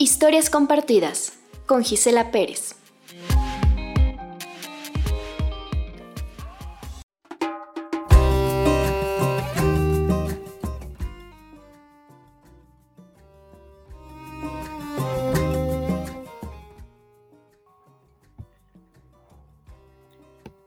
[0.00, 1.36] Historias compartidas
[1.66, 2.76] con Gisela Pérez.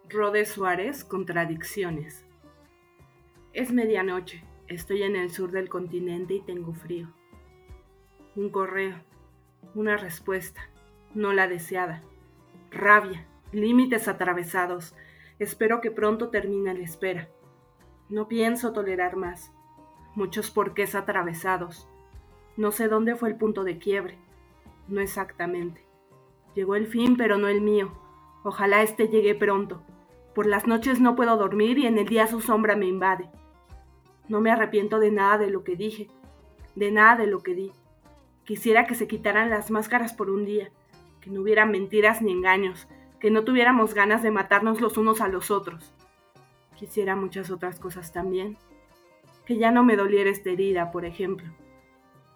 [0.09, 2.25] Rode Suárez, Contradicciones.
[3.53, 7.13] Es medianoche, estoy en el sur del continente y tengo frío.
[8.35, 8.95] Un correo,
[9.75, 10.61] una respuesta,
[11.13, 12.01] no la deseada.
[12.71, 14.95] Rabia, límites atravesados.
[15.39, 17.27] Espero que pronto termine la espera.
[18.09, 19.51] No pienso tolerar más.
[20.15, 21.87] Muchos porqués atravesados.
[22.57, 24.17] No sé dónde fue el punto de quiebre.
[24.87, 25.85] No exactamente.
[26.55, 27.91] Llegó el fin, pero no el mío.
[28.43, 29.81] Ojalá este llegue pronto.
[30.35, 33.29] Por las noches no puedo dormir y en el día su sombra me invade.
[34.27, 36.09] No me arrepiento de nada de lo que dije,
[36.75, 37.71] de nada de lo que di.
[38.43, 40.71] Quisiera que se quitaran las máscaras por un día,
[41.21, 42.87] que no hubiera mentiras ni engaños,
[43.19, 45.93] que no tuviéramos ganas de matarnos los unos a los otros.
[46.75, 48.57] Quisiera muchas otras cosas también.
[49.45, 51.47] Que ya no me doliera esta herida, por ejemplo.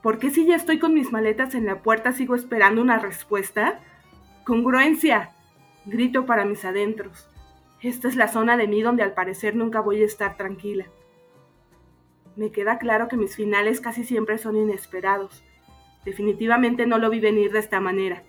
[0.03, 3.80] ¿Por qué si ya estoy con mis maletas en la puerta sigo esperando una respuesta?
[4.45, 5.31] Congruencia.
[5.88, 7.28] Grito para mis adentros.
[7.81, 10.86] Esta es la zona de mí donde al parecer nunca voy a estar tranquila.
[12.36, 15.44] Me queda claro que mis finales casi siempre son inesperados
[16.06, 18.23] Definitivamente no lo vi venir de esta manera.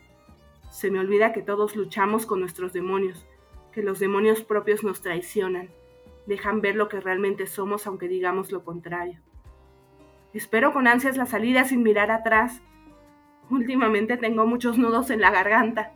[0.71, 3.27] Se me olvida que todos luchamos con nuestros demonios,
[3.73, 5.69] que los demonios propios nos traicionan,
[6.27, 9.21] dejan ver lo que realmente somos aunque digamos lo contrario.
[10.33, 12.61] Espero con ansias la salida sin mirar atrás.
[13.51, 15.93] Últimamente tengo muchos nudos en la garganta.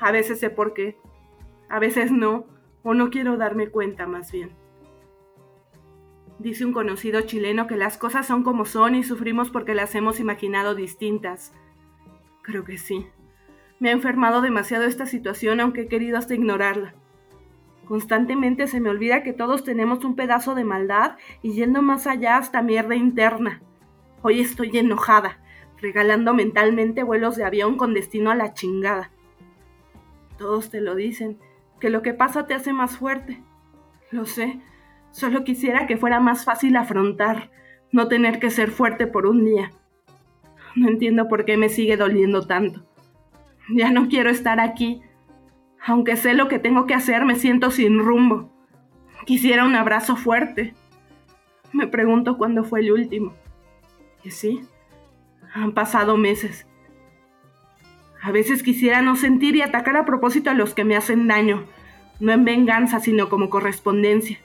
[0.00, 0.96] A veces sé por qué,
[1.68, 2.46] a veces no,
[2.82, 4.63] o no quiero darme cuenta más bien.
[6.44, 10.20] Dice un conocido chileno que las cosas son como son y sufrimos porque las hemos
[10.20, 11.54] imaginado distintas.
[12.42, 13.06] Creo que sí.
[13.80, 16.92] Me ha enfermado demasiado esta situación aunque he querido hasta ignorarla.
[17.86, 22.36] Constantemente se me olvida que todos tenemos un pedazo de maldad y yendo más allá
[22.36, 23.62] hasta mierda interna.
[24.20, 25.40] Hoy estoy enojada,
[25.80, 29.10] regalando mentalmente vuelos de avión con destino a la chingada.
[30.36, 31.38] Todos te lo dicen,
[31.80, 33.42] que lo que pasa te hace más fuerte.
[34.10, 34.60] Lo sé,
[35.14, 37.48] Solo quisiera que fuera más fácil afrontar,
[37.92, 39.70] no tener que ser fuerte por un día.
[40.74, 42.84] No entiendo por qué me sigue doliendo tanto.
[43.72, 45.02] Ya no quiero estar aquí.
[45.86, 48.50] Aunque sé lo que tengo que hacer, me siento sin rumbo.
[49.24, 50.74] Quisiera un abrazo fuerte.
[51.72, 53.34] Me pregunto cuándo fue el último.
[54.24, 54.62] Y sí,
[55.52, 56.66] han pasado meses.
[58.20, 61.66] A veces quisiera no sentir y atacar a propósito a los que me hacen daño,
[62.18, 64.40] no en venganza, sino como correspondencia.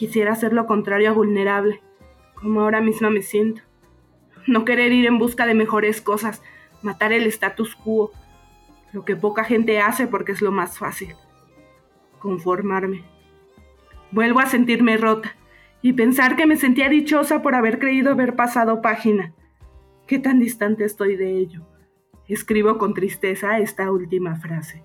[0.00, 1.82] Quisiera hacer lo contrario a vulnerable,
[2.34, 3.60] como ahora misma me siento.
[4.46, 6.42] No querer ir en busca de mejores cosas,
[6.80, 8.10] matar el status quo,
[8.94, 11.14] lo que poca gente hace porque es lo más fácil.
[12.18, 13.04] Conformarme.
[14.10, 15.36] Vuelvo a sentirme rota
[15.82, 19.34] y pensar que me sentía dichosa por haber creído haber pasado página.
[20.06, 21.66] ¿Qué tan distante estoy de ello?
[22.26, 24.82] Escribo con tristeza esta última frase.